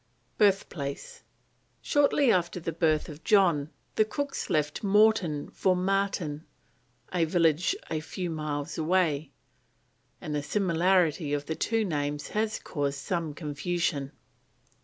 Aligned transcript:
BIRTH 0.39 0.67
PLACE. 0.69 1.21
Shortly 1.79 2.31
after 2.31 2.59
the 2.59 2.71
birth 2.71 3.07
of 3.07 3.23
John, 3.23 3.69
the 3.97 4.03
Cooks 4.03 4.49
left 4.49 4.81
Morton 4.83 5.51
for 5.51 5.75
Marton, 5.75 6.43
a 7.13 7.23
village 7.23 7.75
a 7.87 7.99
few 7.99 8.31
miles 8.31 8.79
away, 8.79 9.29
and 10.19 10.33
the 10.33 10.41
similarity 10.41 11.33
of 11.33 11.45
the 11.45 11.55
two 11.55 11.85
names 11.85 12.29
has 12.29 12.57
caused 12.57 12.97
some 12.97 13.35
confusion. 13.35 14.11